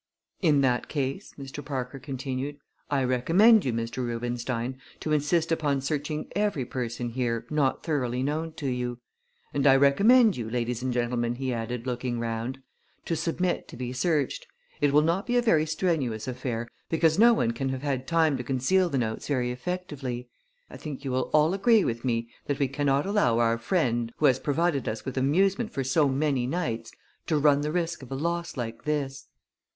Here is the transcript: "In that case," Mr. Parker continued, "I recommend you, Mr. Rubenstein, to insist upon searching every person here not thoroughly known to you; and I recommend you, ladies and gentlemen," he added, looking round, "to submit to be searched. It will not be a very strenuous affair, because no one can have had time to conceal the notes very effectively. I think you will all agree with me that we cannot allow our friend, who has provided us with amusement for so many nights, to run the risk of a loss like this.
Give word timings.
"In 0.41 0.61
that 0.61 0.87
case," 0.87 1.35
Mr. 1.37 1.63
Parker 1.63 1.99
continued, 1.99 2.57
"I 2.89 3.03
recommend 3.03 3.65
you, 3.65 3.71
Mr. 3.71 3.97
Rubenstein, 3.97 4.79
to 4.99 5.11
insist 5.11 5.51
upon 5.51 5.79
searching 5.81 6.27
every 6.35 6.65
person 6.65 7.09
here 7.09 7.45
not 7.51 7.83
thoroughly 7.83 8.23
known 8.23 8.53
to 8.53 8.67
you; 8.67 8.97
and 9.53 9.67
I 9.67 9.75
recommend 9.75 10.37
you, 10.37 10.49
ladies 10.49 10.81
and 10.81 10.91
gentlemen," 10.91 11.35
he 11.35 11.53
added, 11.53 11.85
looking 11.85 12.19
round, 12.19 12.63
"to 13.05 13.15
submit 13.15 13.67
to 13.67 13.77
be 13.77 13.93
searched. 13.93 14.47
It 14.81 14.91
will 14.91 15.03
not 15.03 15.27
be 15.27 15.37
a 15.37 15.39
very 15.43 15.67
strenuous 15.67 16.27
affair, 16.27 16.67
because 16.89 17.19
no 17.19 17.35
one 17.35 17.51
can 17.51 17.69
have 17.69 17.83
had 17.83 18.07
time 18.07 18.37
to 18.37 18.43
conceal 18.43 18.89
the 18.89 18.97
notes 18.97 19.27
very 19.27 19.51
effectively. 19.51 20.29
I 20.67 20.77
think 20.77 21.05
you 21.05 21.11
will 21.11 21.29
all 21.31 21.53
agree 21.53 21.85
with 21.85 22.03
me 22.03 22.27
that 22.47 22.57
we 22.57 22.67
cannot 22.67 23.05
allow 23.05 23.37
our 23.37 23.59
friend, 23.59 24.11
who 24.17 24.25
has 24.25 24.39
provided 24.39 24.87
us 24.89 25.05
with 25.05 25.15
amusement 25.15 25.71
for 25.71 25.83
so 25.83 26.09
many 26.09 26.47
nights, 26.47 26.89
to 27.27 27.37
run 27.37 27.61
the 27.61 27.71
risk 27.71 28.01
of 28.01 28.11
a 28.11 28.15
loss 28.15 28.57
like 28.57 28.83
this. 28.85 29.27